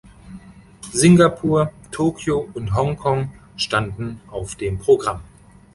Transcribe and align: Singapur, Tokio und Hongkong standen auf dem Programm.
Singapur, 0.93 1.69
Tokio 1.91 2.49
und 2.55 2.73
Hongkong 2.73 3.29
standen 3.55 4.19
auf 4.31 4.55
dem 4.55 4.79
Programm. 4.79 5.21